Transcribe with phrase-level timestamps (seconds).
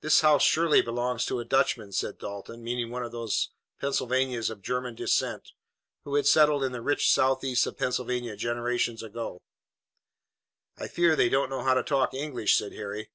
[0.00, 4.60] "This house surely belongs to a Dutchman," said Dalton, meaning one of those Pennsylvanians of
[4.60, 5.52] German descent
[6.02, 9.38] who had settled in the rich southeast of Pennsylvania generations ago.
[10.76, 13.10] "I fear they don't know how to talk English," said Harry.